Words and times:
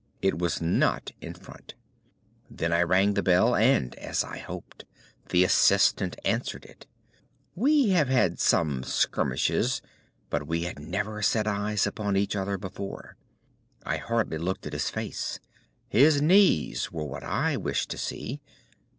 It 0.19 0.39
was 0.39 0.59
not 0.63 1.11
in 1.21 1.35
front. 1.35 1.75
Then 2.49 2.73
I 2.73 2.81
rang 2.81 3.13
the 3.13 3.21
bell, 3.21 3.53
and, 3.55 3.93
as 3.99 4.23
I 4.23 4.39
hoped, 4.39 4.83
the 5.29 5.43
assistant 5.43 6.15
answered 6.25 6.65
it. 6.65 6.87
We 7.53 7.89
have 7.89 8.07
had 8.07 8.39
some 8.39 8.81
skirmishes, 8.81 9.79
but 10.31 10.47
we 10.47 10.63
had 10.63 10.79
never 10.79 11.21
set 11.21 11.45
eyes 11.47 11.85
upon 11.85 12.17
each 12.17 12.35
other 12.35 12.57
before. 12.57 13.15
I 13.85 13.97
hardly 13.97 14.39
looked 14.39 14.65
at 14.65 14.73
his 14.73 14.89
face. 14.89 15.39
His 15.87 16.19
knees 16.19 16.91
were 16.91 17.05
what 17.05 17.21
I 17.23 17.55
wished 17.55 17.91
to 17.91 17.99
see. 17.99 18.41